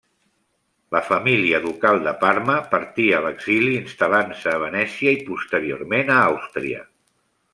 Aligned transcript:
La 0.95 1.01
família 1.09 1.59
ducal 1.65 1.99
de 2.07 2.13
Parma 2.23 2.55
partí 2.71 3.05
a 3.17 3.21
l'exili 3.27 3.69
instal·lant-se 3.81 4.51
a 4.57 4.63
Venècia 4.65 5.15
i 5.19 5.23
posteriorment 5.31 6.11
a 6.15 6.19
Àustria. 6.33 6.83